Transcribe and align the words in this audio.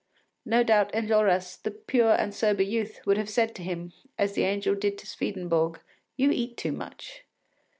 No 0.45 0.63
doubt 0.63 0.91
Enjolras, 0.93 1.61
the 1.61 1.69
pure 1.69 2.13
and 2.13 2.33
sober 2.33 2.63
youth, 2.63 3.01
would 3.05 3.17
have 3.17 3.29
said 3.29 3.53
to 3.53 3.61
him, 3.61 3.93
as 4.17 4.33
the 4.33 4.45
angel 4.45 4.73
did 4.73 4.97
to 4.97 5.05
Swedenborg, 5.05 5.79
“You 6.17 6.31
eat 6.31 6.57
too 6.57 6.71
much. 6.71 7.21